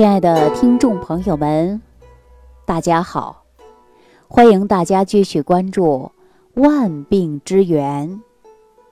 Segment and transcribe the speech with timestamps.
[0.00, 1.82] 亲爱的听众朋友们，
[2.64, 3.44] 大家好！
[4.28, 6.10] 欢迎大家继续关注
[6.62, 8.22] 《万病之源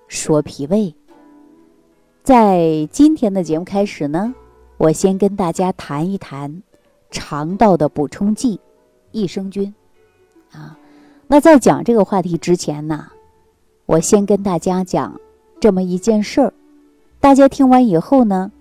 [0.06, 0.80] 说脾胃》。
[2.22, 4.34] 在今天的节目开始呢，
[4.76, 6.62] 我先跟大家谈一谈
[7.10, 8.60] 肠道的补充剂
[9.10, 9.74] 益生菌
[10.52, 10.76] 啊。
[11.26, 13.06] 那在讲这个话题之前呢，
[13.86, 15.18] 我先跟大家讲
[15.58, 16.52] 这么一件事儿。
[17.18, 18.52] 大家听完以后呢，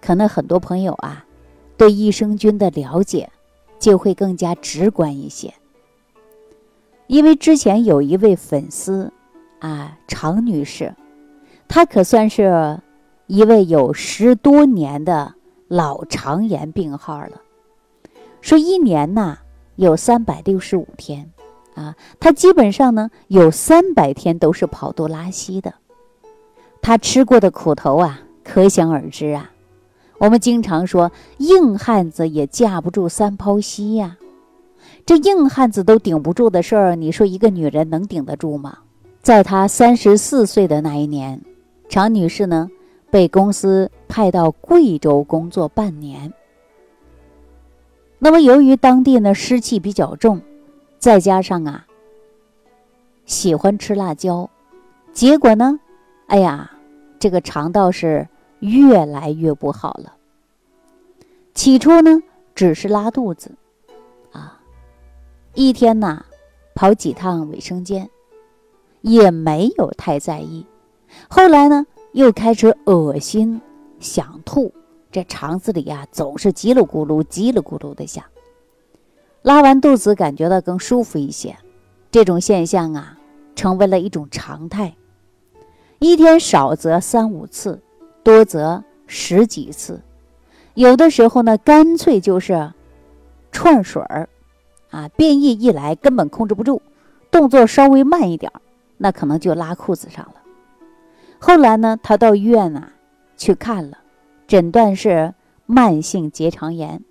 [0.00, 1.25] 可能很多朋友啊。
[1.76, 3.30] 对益生菌的了解
[3.78, 5.52] 就会更加直观一些，
[7.06, 9.12] 因为之前有一位粉丝
[9.58, 10.94] 啊，常女士，
[11.68, 12.80] 她可算是
[13.26, 15.34] 一位有十多年的
[15.68, 17.42] 老肠炎病号了。
[18.40, 19.38] 说一年呐
[19.74, 21.30] 有三百六十五天
[21.74, 25.74] 啊，她基本上呢有三百天都是跑肚拉稀的，
[26.80, 29.50] 她吃过的苦头啊，可想而知啊。
[30.18, 34.16] 我们经常说，硬汉子也架不住三泡稀呀。
[35.04, 38.78] 这硬汉子都顶不住的事儿，你说一个女人能顶得住吗？
[39.20, 41.40] 在她三十四岁的那一年，
[41.88, 42.70] 常女士呢
[43.10, 46.32] 被公司派到贵州工作半年。
[48.18, 50.40] 那么由于当地呢湿气比较重，
[50.98, 51.86] 再加上啊
[53.26, 54.48] 喜欢吃辣椒，
[55.12, 55.78] 结果呢，
[56.28, 56.70] 哎呀，
[57.18, 58.26] 这个肠道是。
[58.60, 60.14] 越来越不好了。
[61.54, 62.22] 起初呢，
[62.54, 63.50] 只是拉肚子，
[64.32, 64.60] 啊，
[65.54, 66.24] 一天呐
[66.74, 68.08] 跑几趟卫生间，
[69.00, 70.66] 也没有太在意。
[71.28, 73.60] 后来呢，又开始恶心、
[74.00, 74.72] 想吐，
[75.10, 78.24] 这肠子里呀总是叽里咕噜、叽里咕噜的响。
[79.42, 81.56] 拉完肚子感觉到更舒服一些，
[82.10, 83.18] 这种现象啊
[83.54, 84.94] 成为了一种常态，
[86.00, 87.80] 一天少则三五次。
[88.26, 90.02] 多则十几次，
[90.74, 92.72] 有的时候呢，干脆就是
[93.52, 94.28] 串水儿，
[94.90, 96.82] 啊，变异一来根本控制不住，
[97.30, 98.60] 动作稍微慢一点儿，
[98.96, 100.34] 那可能就拉裤子上了。
[101.38, 102.88] 后来呢，他到医院呐
[103.36, 103.98] 去看了，
[104.48, 105.32] 诊断是
[105.64, 107.04] 慢性结肠炎。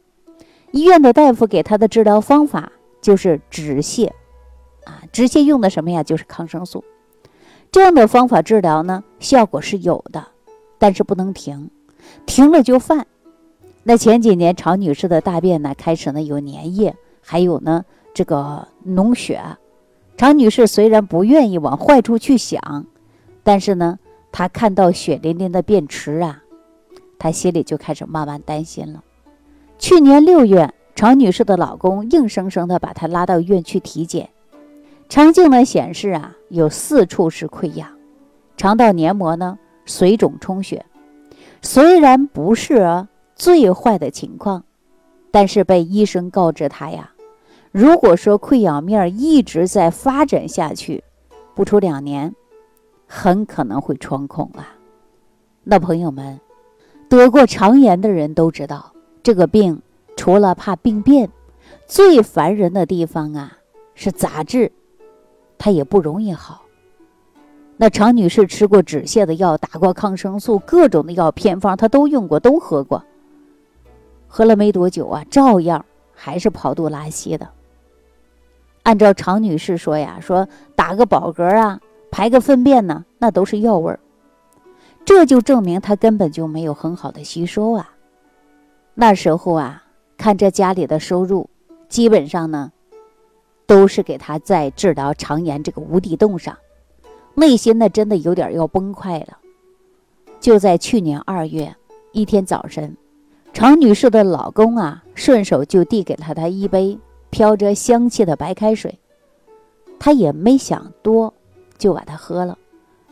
[0.71, 4.09] 医院的大夫给他的治疗方法就是止泻，
[4.83, 6.03] 啊，止泻用的什么呀？
[6.03, 6.83] 就是抗生素。
[7.71, 10.34] 这样的方法治疗呢，效果是有的。
[10.77, 11.69] 但是不能停，
[12.25, 13.07] 停了就犯。
[13.83, 19.41] 那前几年常女士的大便呢，开始呢有粘液，还有呢这个脓血。
[20.17, 22.85] 常女士虽然不愿意往坏处去想，
[23.43, 23.99] 但是呢，
[24.31, 26.41] 她看到血淋淋的便池啊，
[27.19, 29.03] 她心里就开始慢慢担心了。
[29.77, 34.29] 去年六月，常女士的老公硬生生的把她拉到医院去体检，
[35.09, 37.87] 肠镜呢显示啊有四处是溃疡，
[38.57, 39.59] 肠道黏膜呢。
[39.85, 40.85] 水肿充血，
[41.61, 44.63] 虽然不是最坏的情况，
[45.31, 47.11] 但是被医生告知他呀，
[47.71, 51.03] 如果说溃疡面一直在发展下去，
[51.53, 52.33] 不出两年，
[53.07, 54.75] 很可能会穿孔啊。
[55.63, 56.39] 那朋友们，
[57.07, 59.81] 得过肠炎的人都知道，这个病
[60.17, 61.29] 除了怕病变，
[61.87, 63.57] 最烦人的地方啊
[63.93, 64.71] 是杂质，
[65.57, 66.64] 它也不容易好。
[67.77, 73.03] 那常女士吃过止泻的药，打过抗生素，各种的药偏方她都用过，都喝过。
[74.27, 77.49] 喝了没多久啊，照样还是跑肚拉稀的。
[78.83, 81.79] 按照常女士说呀，说打个饱嗝啊，
[82.11, 83.99] 排个粪便呢，那都是药味儿。
[85.03, 87.91] 这就证明她根本就没有很好的吸收啊。
[88.93, 89.83] 那时候啊，
[90.17, 91.49] 看这家里的收入，
[91.89, 92.71] 基本上呢，
[93.65, 96.57] 都是给她在治疗肠炎这个无底洞上。
[97.35, 99.37] 内心呢，真的有点要崩溃了。
[100.39, 101.75] 就在去年二月
[102.11, 102.95] 一天早晨，
[103.53, 106.97] 常女士的老公啊，顺手就递给了她一杯
[107.29, 108.97] 飘着香气的白开水，
[109.99, 111.33] 她也没想多，
[111.77, 112.57] 就把它喝了。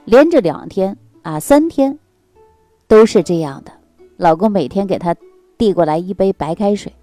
[0.06, 2.00] 连着两天啊，三天
[2.88, 3.72] 都是这样的。
[4.16, 5.16] 老公每天给她
[5.58, 6.93] 递过来一杯白开水。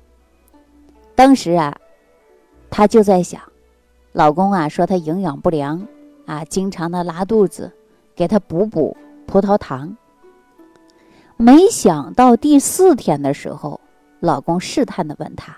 [1.14, 1.76] 当时啊，
[2.70, 3.40] 她就在想，
[4.12, 5.86] 老公啊说她营养不良。
[6.30, 7.72] 啊，经常的拉肚子，
[8.14, 8.96] 给他补补
[9.26, 9.96] 葡萄糖。
[11.36, 13.80] 没想到第四天的时候，
[14.20, 15.56] 老公试探的问他：“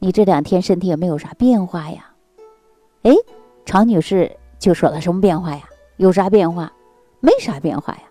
[0.00, 2.10] 你这两天身体有没有啥变化呀？”
[3.04, 3.14] 哎，
[3.64, 5.62] 常女士就说了：“什么变化呀？
[5.98, 6.72] 有啥变化？
[7.20, 8.02] 没啥变化呀。”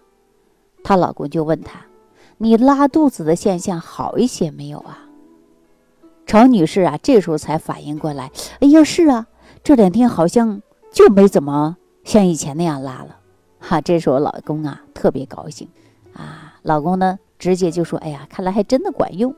[0.86, 1.82] 她老公就问她
[2.40, 5.10] ：“你拉肚子的现象好一些没有啊？”
[6.26, 8.32] 常女士啊，这时候才反应过来
[8.62, 9.28] ：“哎呀，是啊，
[9.62, 11.76] 这两天好像就没怎么。”
[12.08, 13.18] 像以前那样拉了，
[13.60, 15.68] 哈，这时候老公啊特别高兴，
[16.14, 19.36] 啊，老公呢直接就说：“哎呀，看来还真的管用。”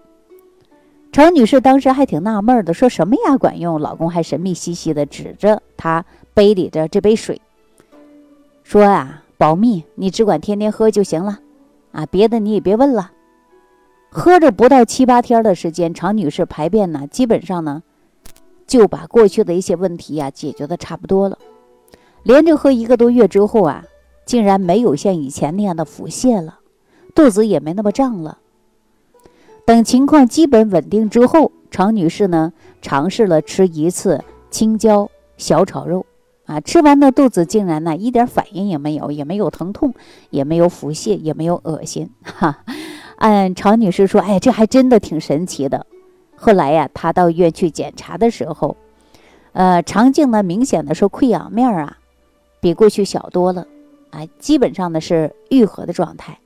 [1.12, 3.80] 常女士当时还挺纳闷的，说什么呀管用？
[3.80, 6.06] 老公还神秘兮兮的指着她
[6.36, 7.42] 杯里的这杯水，
[8.64, 11.40] 说啊，保密，你只管天天喝就行了，
[11.92, 13.12] 啊，别的你也别问了。
[14.12, 17.82] 喝着不到七八天的时间，常女士排便呢，基本上呢，
[18.68, 21.40] 就把过去的一些问题呀解决的差不多了。
[22.24, 23.86] 连着喝一个多月之后啊，
[24.26, 26.60] 竟然没有像以前那样的腹泻了，
[27.16, 28.38] 肚子也没那么胀了。
[29.66, 36.06] 等情况基本稳定之后，常女士呢尝试了吃一次青椒小炒肉，
[36.46, 39.94] 啊，吃完的肚子竟然呢一点反应也没有，也没有疼痛，
[40.32, 42.10] 也没有腹泻，也没有恶心。
[42.24, 42.64] 哈，
[43.18, 45.86] 按常女士说，哎，这还真的挺神奇的。
[46.36, 48.76] 后来呀，她到医院去检查的时候，
[49.52, 51.98] 呃，肠镜呢明显的说溃疡面啊
[52.60, 53.66] 比过去小多了，
[54.12, 56.40] 哎，基本上呢是愈合的状态，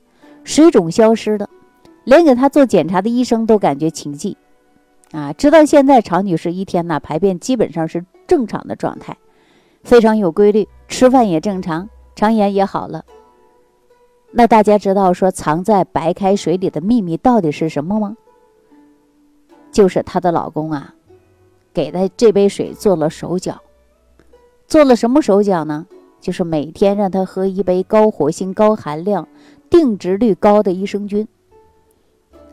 [0.44, 1.50] 水肿消失了。
[2.04, 4.38] 连给她做检查的医生都感觉奇迹，
[5.12, 9.18] 啊，直到现在，常女士一天呢排便基本上是正常的状态，
[9.84, 13.06] 非常有规律，吃饭也正常，肠炎也好了。
[14.32, 18.18] 那大家知道说藏在白开水里的秘密到底是什么吗？
[19.72, 20.94] 就是她的老公啊，
[21.74, 23.62] 给她这杯水做了手脚，
[24.68, 25.88] 做了什么手脚呢？
[26.24, 29.28] 就是每天让她喝一杯高活性、高含量、
[29.70, 31.28] 定植率高的益生菌。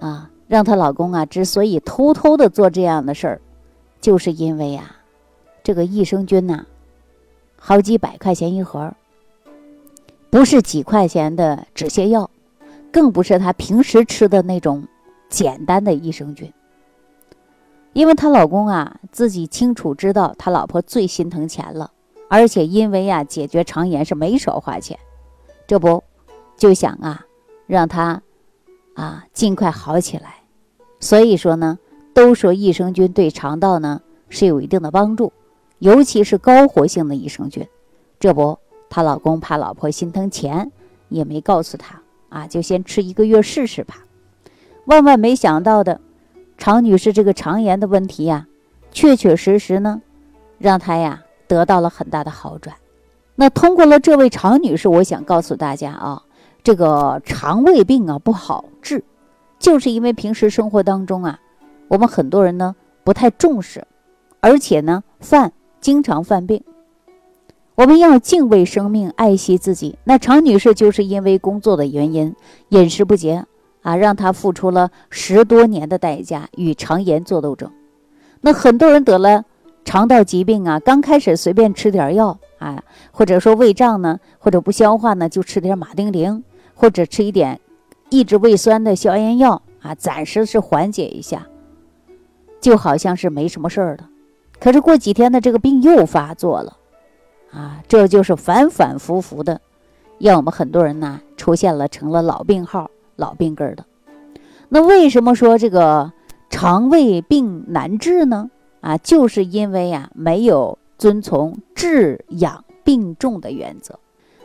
[0.01, 3.41] 啊，让她老公啊，之所以偷偷的做这样的事儿，
[4.01, 4.97] 就是因为啊，
[5.63, 6.67] 这个益生菌呐，
[7.57, 8.93] 好几百块钱一盒，
[10.31, 12.29] 不是几块钱的止泻药，
[12.91, 14.83] 更不是她平时吃的那种
[15.29, 16.53] 简单的益生菌。
[17.93, 21.93] 因为她老公啊，自己清楚知道他老婆最心疼钱了，
[22.31, 24.99] 而且因为呀，解决肠炎是没少花钱，
[25.67, 26.03] 这不
[26.57, 27.27] 就想啊，
[27.67, 28.23] 让她。
[28.95, 30.43] 啊，尽快好起来。
[30.99, 31.79] 所以说呢，
[32.13, 35.33] 都说益生菌对肠道呢是有一定的帮助，
[35.79, 37.67] 尤其是高活性的益生菌。
[38.19, 38.59] 这不，
[38.91, 40.71] 她老公怕老婆心疼钱，
[41.09, 44.05] 也没告诉她啊，就先吃一个月试试吧。
[44.85, 46.01] 万万没想到的，
[46.59, 48.49] 常女士这个肠炎的问题呀，
[48.91, 50.03] 确确实实呢，
[50.59, 52.77] 让她呀得到了很大的好转。
[53.35, 56.23] 那通过了这位常女士，我想告诉大家啊。
[56.63, 59.03] 这个肠胃病啊不好治，
[59.59, 61.41] 就是因为平时生活当中啊，
[61.89, 63.87] 我们很多人呢不太重视，
[64.41, 66.63] 而且呢犯经常犯病。
[67.75, 69.99] 我们要敬畏生命，爱惜自己。
[70.05, 72.37] 那常女士就是因为工作的原因，
[72.69, 73.47] 饮食不节
[73.81, 77.73] 啊，让她付出了十多年的代价与肠炎做斗争。
[78.43, 79.45] 那很多人得了
[79.85, 86.43] 肠道疾病啊，刚开始随便吃点药啊，或者说胃胀呢，或者不消化呢，就吃点马丁啉。
[86.73, 87.61] 或者吃一点
[88.09, 91.47] 抑制胃酸的消炎药啊，暂时是缓解一下，
[92.59, 94.05] 就好像是没什么事儿的。
[94.59, 96.79] 可是过几天呢，这个病又发作了，
[97.53, 99.61] 啊，这就是反反复复的，
[100.17, 103.85] 让我们很多人呢出现了成了老病号、老病根的。
[104.71, 106.11] 那为什么说这个
[106.49, 108.51] 肠胃病难治呢？
[108.81, 113.99] 啊，就是因为呀没有遵从治养病重的原则。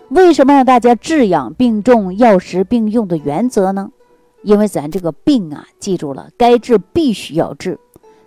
[0.09, 3.91] 为什么让大家治养并重、药食并用的原则呢？
[4.43, 7.79] 因为咱这个病啊，记住了，该治必须要治，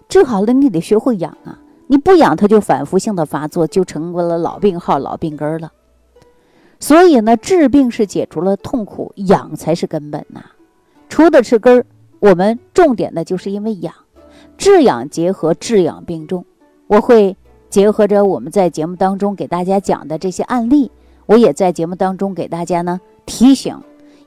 [0.08, 1.60] 治好了你得学会养啊！
[1.86, 5.72] 你不养，它就反复性的发作，就成为了老病号、老病根了。
[6.80, 10.44] 所以呢，治病是解除了痛苦，养才是根本呐。
[11.08, 11.86] 除的是根儿，
[12.18, 13.94] 我们重点的就是因为养，
[14.58, 16.44] 治养结合，治养并重。
[16.88, 17.36] 我会
[17.70, 20.90] 结合着我们在节目当中给大家讲的这些案例。
[21.26, 23.78] 我也在节目当中给大家呢提醒，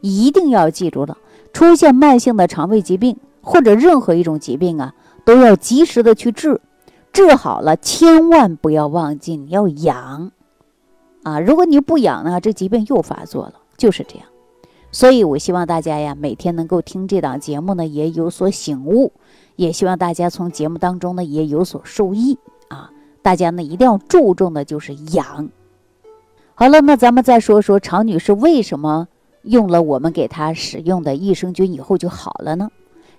[0.01, 1.17] 一定要记住了，
[1.51, 4.93] 出现慢性的肠胃疾病或者任何一种疾病啊，
[5.25, 6.61] 都要及时的去治，
[7.11, 10.31] 治好了千万不要忘记你要养，
[11.23, 14.27] 啊，如果你不养呢，这疾病又发作了，就是这样。
[14.91, 19.13] 所以我希望大家呀，每天能够听这档节目呢，也有所醒悟，
[19.55, 22.91] 也希望大家从节目当中呢也有所受益啊。
[23.21, 25.50] 大家呢一定要注重的就是养。
[26.55, 29.07] 好了，那咱们再说说常女士为什么
[29.43, 32.69] 用了我们给她使用的益生菌以后就好了呢？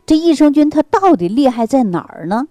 [0.04, 2.46] 这益生菌它到底厉害在哪儿呢？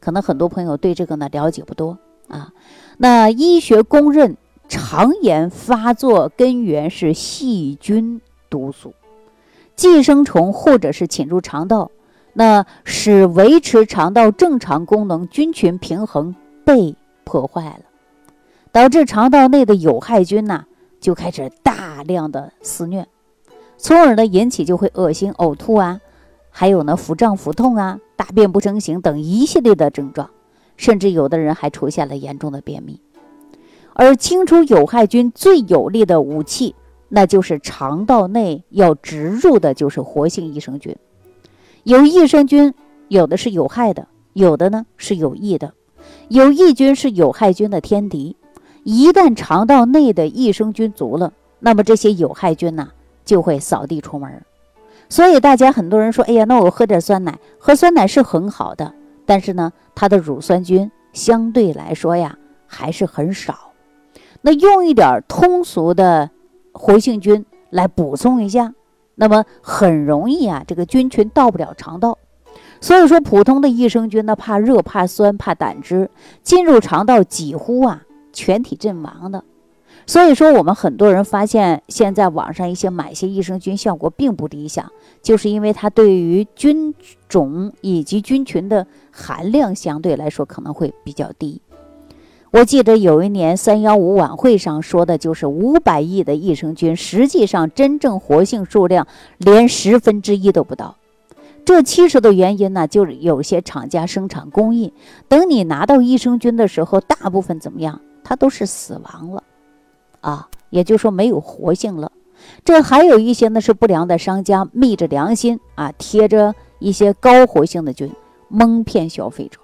[0.00, 2.52] 可能很多朋友对这个呢了解不多啊。
[2.96, 4.36] 那医学公认，
[4.68, 8.20] 肠炎发作根源是细菌
[8.54, 8.94] 毒素、
[9.74, 11.90] 寄生虫或者是侵入肠道，
[12.34, 16.94] 那使维持肠道正常功能菌群平衡被
[17.24, 17.80] 破坏了。
[18.70, 20.66] 导致肠道内的有害菌呐
[21.00, 23.08] 就开始大量的肆虐，
[23.76, 26.00] 从而呢引起就会恶心、呕吐啊，
[26.48, 30.30] 还有呢腹胀、腹痛啊，大便不成形等一系列的症状，
[30.76, 33.00] 甚至有的人还出现了严重的便秘。
[33.94, 36.74] 而清除有害菌最有力的武器，
[37.08, 40.96] 那就是肠道内要植入的就是活性益生菌。
[41.82, 42.74] 有益生菌，
[43.08, 45.74] 有的是有害的，有的呢是有益的。
[46.28, 48.36] 有益菌是有害菌的天敌，
[48.82, 52.90] 一旦肠道内的益生菌足了，那么这些有害菌呢
[53.24, 54.42] 就会扫地出门。
[55.08, 58.94] 所以大家很多人说：“哎呀，那我喝点酸奶，喝酸奶是很好的，
[59.26, 63.72] 但是呢，它的乳酸菌相对来说呀还是很少。
[64.40, 66.30] 那用一点通俗的
[66.74, 68.74] 活性菌来补充一下，
[69.14, 72.18] 那么很容易啊，这个菌群到不了肠道。
[72.80, 76.10] 所以说，普通的益生菌呢，怕热、怕酸、怕胆汁，
[76.42, 78.02] 进入肠道几乎啊
[78.32, 79.42] 全体阵亡的。”
[80.06, 86.94] 所以说，我们很多人发现，现在网上一些买些益生菌效果并不理想，就是因为它对于菌
[87.26, 91.62] 种以及菌群的含量相对来说可能会比较低。
[92.54, 99.08] 我记得有一年三幺五晚会上说的就是五百亿的益生菌，实际上真正活性数量
[99.38, 100.94] 连十分之一都不到。
[101.64, 104.92] 这其实的原因呢，就是有些厂家生产工艺，
[105.26, 108.00] 等你拿到益生菌的时候，大部分怎么样？
[108.22, 109.42] 它都是死亡了。
[110.20, 112.12] 啊，也就是说没有活性了。
[112.64, 118.12] 这还有一些呢，是不良的商家昧着良心啊，贴着一些高活性的菌，
[118.46, 119.58] 蒙骗消费者。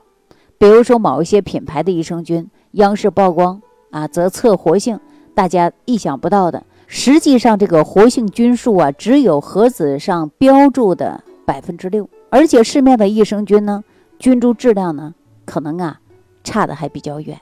[0.58, 3.60] 比如说某一些品牌的益生菌，央视曝光
[3.90, 4.98] 啊，则测活性，
[5.34, 13.82] 大家意想不到的，实际上这个活性菌数啊，只有盒子上标注的百分之六，而且市面的益生菌呢，
[14.18, 16.00] 菌株质量呢，可能啊，
[16.44, 17.40] 差的还比较远。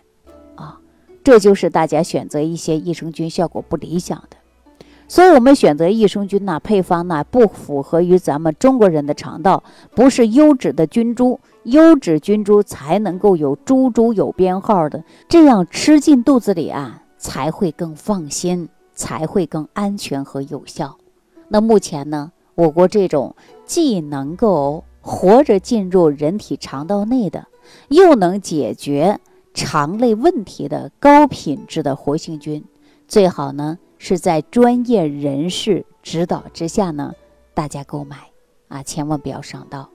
[0.55, 0.79] 啊
[1.23, 4.37] 这就是大家选择一些益生菌效果不理想的，
[5.09, 9.63] 所以我们选择益生菌呢，配方呢不符合于咱们中国人的肠道，
[9.95, 11.39] 不是优质的菌株，
[11.71, 20.97] 优质菌株才能够有株株有编号的，这样吃进肚子里啊才会更放心，才会更安全和有效。
[21.49, 23.35] 那目前呢，我国这种
[23.65, 27.47] 既能够活着进入人体肠道内的，
[27.89, 29.21] 又能解决。
[29.55, 32.65] 肠类问题的高品质的活性菌，
[33.09, 37.13] 最好呢是在专业人士指导之下呢，
[37.55, 38.17] 大家购买
[38.69, 39.89] 啊，千万不要上当。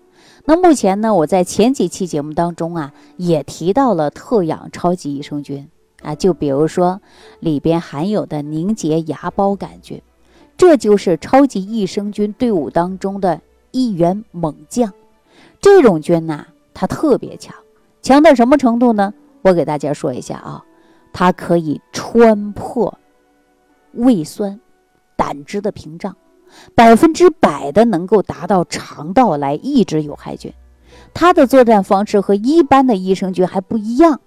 [0.46, 5.70] 那目前呢，我在前几期节目当中啊，也提到了特养超级益生菌
[6.02, 7.02] 啊，就比如说
[7.40, 10.02] 里边含有的凝结芽孢杆菌，
[10.58, 14.92] 这就是超级益生菌队伍当中的一员猛将。
[15.62, 17.56] 这种菌呐，它特别强，
[18.02, 19.14] 强到什么程度呢？
[19.44, 20.64] 我给大家说一下啊，
[21.14, 22.98] 它可以穿破
[23.94, 24.60] 胃酸、
[25.16, 26.16] 胆汁的屏障，
[26.76, 30.54] 百分之百的能够达到肠道来抑制有害菌。
[31.14, 34.20] 它的作战方式和一般的益生菌还不一样。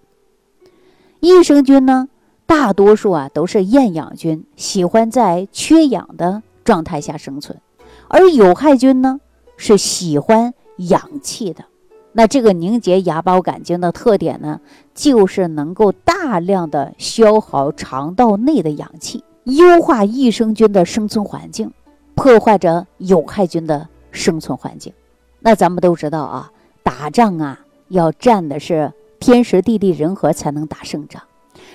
[1.21, 2.09] 益生菌呢，
[2.47, 7.61] 大多数啊都是厌氧菌，喜欢在缺氧的状态下生存，
[8.09, 9.21] 而有害菌呢
[9.57, 11.65] 是喜欢氧气的。
[12.13, 14.61] 那这个凝结芽孢杆菌的特点呢，
[14.95, 21.71] 就是能够大量的消耗肠道内的氧气，优化益生菌的生存环境，
[22.17, 24.93] 破坏着有害菌的生存环境。
[25.39, 26.51] 那咱们都知道啊，
[26.83, 31.23] 打仗啊要占的是天时地利人和才能打胜仗。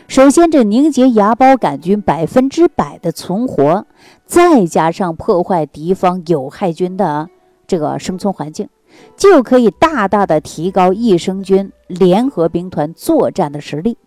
[0.08, 3.86] 首先，这凝结芽孢杆菌百分之百的存活，
[4.26, 7.30] 再加上破坏敌方有害菌的
[7.66, 8.68] 这个生存环境。
[9.16, 13.98] 就可以大大的提高益生菌联合兵团作战的实力，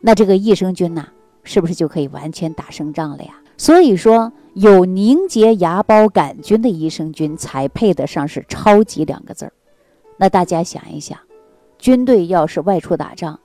[0.00, 1.08] 那这个益生菌呐，
[1.44, 3.34] 是不是就可以完全打胜仗了呀？
[3.56, 9.52] 所以说，有凝结芽孢杆菌的益生菌才配得上是“超级”两个字儿。
[10.16, 11.18] 那大家想一想，
[11.78, 13.38] 军队要是外出打仗，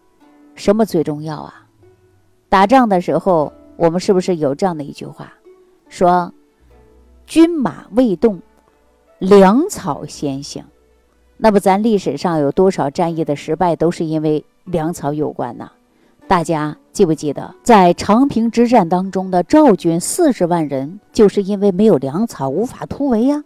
[0.55, 1.65] 什么最重要啊？
[2.49, 5.33] 打仗的时候，我们是不是有这样的一句话，
[5.89, 6.33] 说
[7.27, 8.41] “军马未动，
[9.19, 10.63] 粮草先行”。
[11.37, 15.71] 那么，咱历史上有多少战役的失败都是因为粮草有关呢？
[16.27, 23.43] 大家记不记得，在长平之战当中的赵军四十万人，就是因为没有粮草，无法突围呀，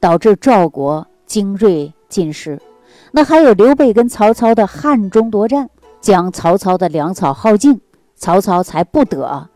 [0.00, 2.58] 导致赵国精锐尽失。
[3.10, 5.68] 那还有刘备跟曹操的汉中夺战，
[6.00, 7.78] 将曹操的粮草耗尽，
[8.16, 9.48] 曹操才不得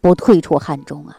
[0.00, 1.18] 不退出汉中啊。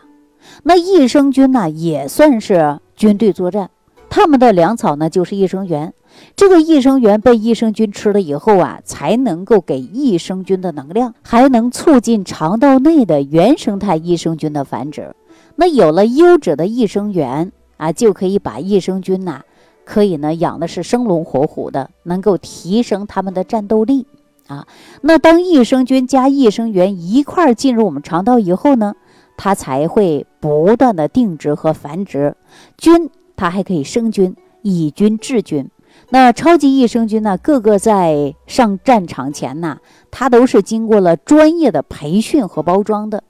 [0.64, 3.70] 那益生菌呢，也算是军队作战。
[4.10, 5.94] 他们的粮草呢，就是益生元。
[6.36, 15.14] 这个益生元被益生菌吃了以后啊，才能够给益生菌的能量，还能促进肠道内的原生态益生菌的繁殖。
[15.56, 19.42] 那有了优质的益生元啊，就可以把益生菌呐，
[19.84, 24.06] 可以呢养的是生龙活虎的，能够提升它们的战斗力
[24.48, 24.66] 啊。
[25.02, 28.96] 那当益生菌加益生元一块儿进入我们肠道以后呢，
[29.36, 32.38] 它才会不断的定植和繁殖
[32.78, 35.70] 菌，它还可以生菌，以菌治菌。
[36.10, 39.80] 那超级益生菌呢，各个在上战场前呢，
[40.10, 43.24] 它都是经过了专业的培训和包装的。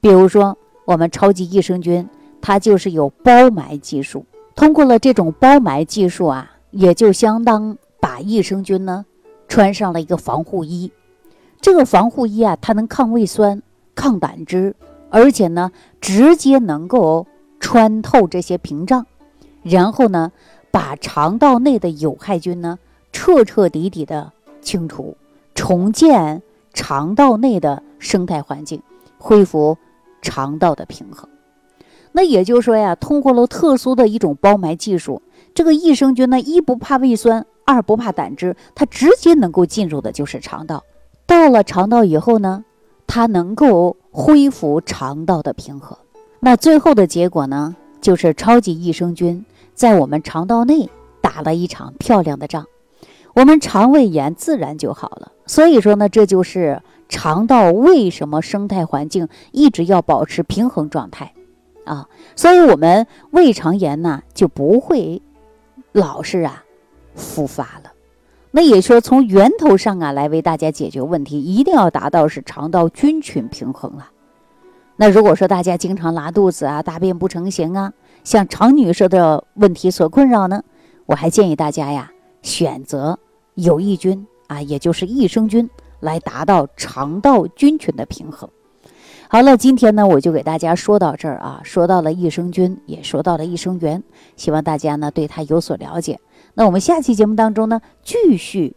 [0.00, 2.08] 比如说，我们超级益生菌，
[2.40, 4.24] 它就是有包埋技术。
[4.54, 9.04] 通过了这种包埋技术啊，也就相当把益生菌呢
[9.48, 10.90] 穿上了一个防护衣。
[11.60, 13.62] 这个防护衣啊，它能抗胃酸、
[13.94, 14.74] 抗胆汁，
[15.08, 17.26] 而且呢，直接能够
[17.58, 19.06] 穿透这些屏障，
[19.62, 20.30] 然后呢，
[20.74, 22.80] 把肠道内的有害菌呢
[23.12, 25.16] 彻彻底底的清除，
[25.54, 28.82] 重建肠道内的生态环境，
[29.16, 29.78] 恢复
[30.20, 31.28] 肠道的平衡。
[32.10, 35.22] 那也就是说呀，通过了特殊的一种包埋技术，
[35.54, 40.82] 这个益生菌呢，一不怕胃酸，二不怕胆汁，它直接能够进入的就是肠道。
[41.24, 42.64] 到了肠道以后呢，
[43.06, 45.96] 它能够恢复肠道的平衡。
[46.40, 50.88] 那最后的结果呢，就是超级益生菌在我们肠道内
[51.20, 52.66] 打了一场漂亮的仗，
[53.34, 55.32] 我们肠胃炎自然就好了。
[55.46, 61.32] 所以说呢，这就是肠道为什么生态环境一直要保持平衡状态。
[61.84, 65.20] 啊，所以我们胃肠炎呢就不会
[65.92, 66.64] 老是啊
[67.14, 67.92] 复发了。
[68.52, 74.08] 那也说从源头上啊来为大家解决问题，一定要达到是肠道菌群平衡了。
[74.96, 77.92] 那如果说大家经常拉肚子啊、大便不成形啊，
[78.24, 80.64] 像常女士的问题所困扰呢，
[81.06, 82.10] 我还建议大家呀
[82.42, 83.18] 选择
[83.54, 88.48] 有益菌啊，也就是益生菌来达到肠道菌群的平衡。
[89.28, 94.02] 好了，今天呢，我就给大家说到这儿啊，说到了益生菌，也说到了益生元，
[94.36, 96.20] 希望大家呢对它有所了解。
[96.54, 98.76] 那我们下期节目当中呢，继续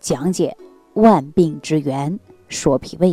[0.00, 0.56] 讲解
[0.94, 3.12] 万病之源，说脾胃。